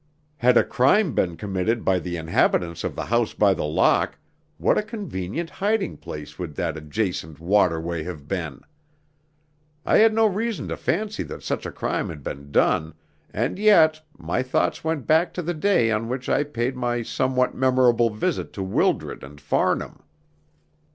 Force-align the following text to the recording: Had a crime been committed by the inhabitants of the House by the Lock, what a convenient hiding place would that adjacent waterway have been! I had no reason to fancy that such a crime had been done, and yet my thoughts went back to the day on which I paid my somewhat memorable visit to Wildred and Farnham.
Had 0.37 0.57
a 0.57 0.63
crime 0.63 1.13
been 1.13 1.37
committed 1.37 1.85
by 1.85 1.99
the 1.99 2.17
inhabitants 2.17 2.83
of 2.83 2.95
the 2.95 3.05
House 3.05 3.35
by 3.35 3.53
the 3.53 3.65
Lock, 3.65 4.17
what 4.57 4.75
a 4.75 4.81
convenient 4.81 5.51
hiding 5.51 5.95
place 5.95 6.39
would 6.39 6.55
that 6.55 6.75
adjacent 6.75 7.39
waterway 7.39 8.01
have 8.01 8.27
been! 8.27 8.61
I 9.85 9.97
had 9.99 10.11
no 10.11 10.25
reason 10.25 10.67
to 10.69 10.75
fancy 10.75 11.21
that 11.25 11.43
such 11.43 11.67
a 11.67 11.71
crime 11.71 12.09
had 12.09 12.23
been 12.23 12.51
done, 12.51 12.95
and 13.31 13.59
yet 13.59 14.01
my 14.17 14.41
thoughts 14.41 14.83
went 14.83 15.05
back 15.05 15.35
to 15.35 15.43
the 15.43 15.53
day 15.53 15.91
on 15.91 16.09
which 16.09 16.27
I 16.29 16.45
paid 16.45 16.75
my 16.75 17.03
somewhat 17.03 17.53
memorable 17.53 18.09
visit 18.09 18.53
to 18.53 18.63
Wildred 18.63 19.23
and 19.23 19.39
Farnham. 19.39 20.01